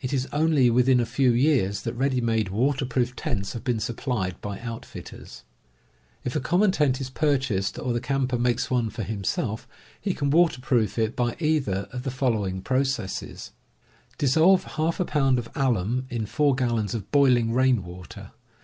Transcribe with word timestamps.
It 0.00 0.12
is 0.12 0.28
only 0.32 0.70
within 0.70 1.00
a 1.00 1.04
few 1.04 1.32
years 1.32 1.82
that 1.82 1.94
ready 1.94 2.20
made 2.20 2.50
waterproof 2.50 3.16
tents 3.16 3.52
have 3.52 3.64
been 3.64 3.80
supplied 3.80 4.40
by 4.40 4.60
outfitters. 4.60 5.42
^, 5.46 6.14
If 6.22 6.36
a 6.36 6.40
common 6.40 6.70
tent 6.70 7.00
is 7.00 7.10
purchased, 7.10 7.76
or 7.76 7.86
p 7.86 7.92
the 7.94 8.00
camper 8.00 8.38
makes 8.38 8.70
one 8.70 8.90
for 8.90 9.02
himself, 9.02 9.66
he 10.00 10.14
can 10.14 10.30
waterproof 10.30 11.00
it 11.00 11.16
by 11.16 11.34
either 11.40 11.88
of 11.92 12.04
the 12.04 12.12
following 12.12 12.62
processes: 12.62 13.50
Dissolve 14.18 14.64
^ 14.64 15.06
pound 15.08 15.36
of 15.36 15.48
alum 15.56 16.06
in 16.10 16.26
4 16.26 16.54
gallons 16.54 16.94
of 16.94 17.10
boiling 17.10 17.52
rain 17.52 17.82
water. 17.82 18.30